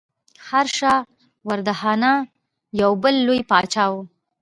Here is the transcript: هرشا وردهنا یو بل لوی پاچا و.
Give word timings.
هرشا 0.47 0.95
وردهنا 1.47 2.13
یو 2.81 2.91
بل 3.03 3.15
لوی 3.25 3.39
پاچا 3.49 3.85
و. 3.91 3.95